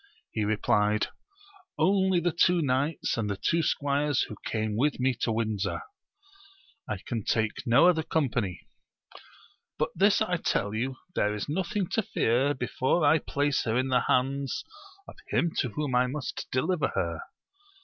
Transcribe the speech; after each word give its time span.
He 0.31 0.43
replied 0.45 1.09
only 1.77 2.19
the 2.19 2.31
two 2.31 2.63
knights 2.63 3.17
and 3.17 3.29
the 3.29 3.37
two 3.37 3.61
squires 3.61 4.23
who 4.23 4.35
came 4.47 4.75
with 4.75 4.99
me 4.99 5.13
to 5.21 5.31
Windsor. 5.31 5.83
I 6.89 6.97
can 7.05 7.23
take 7.23 7.67
no 7.67 7.87
other 7.87 8.01
company; 8.01 8.61
but 9.77 9.89
this 9.93 10.19
I 10.19 10.37
tell 10.37 10.73
you, 10.73 10.95
there 11.13 11.35
is 11.35 11.47
nothing 11.47 11.85
to 11.89 12.01
fear 12.01 12.55
before 12.55 13.05
I 13.05 13.19
place 13.19 13.65
her 13.65 13.77
in 13.77 13.89
the 13.89 14.05
hands 14.07 14.63
of 15.07 15.17
him 15.29 15.51
to 15.59 15.69
whom 15.69 15.93
I 15.93 16.07
must 16.07 16.47
deliver 16.51 16.87
her. 16.95 17.19